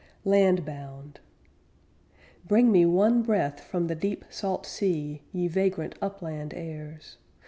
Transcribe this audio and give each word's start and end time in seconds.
LANDBOUND 0.25 1.19
Bring 2.47 2.71
me 2.71 2.87
one 2.87 3.21
breath 3.21 3.59
from 3.59 3.85
the 3.85 3.93
deep 3.93 4.25
salt 4.31 4.65
sea, 4.65 5.21
Ye 5.31 5.47
vagrant 5.47 5.93
upland 6.01 6.55
airs! 6.55 7.19